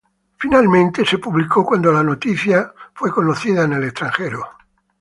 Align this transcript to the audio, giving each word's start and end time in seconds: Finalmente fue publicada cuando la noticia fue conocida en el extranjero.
Finalmente 0.39 1.05
fue 1.05 1.19
publicada 1.21 1.63
cuando 1.63 1.91
la 1.93 2.01
noticia 2.01 2.73
fue 2.95 3.11
conocida 3.11 3.65
en 3.65 3.73
el 3.73 3.83
extranjero. 3.83 4.43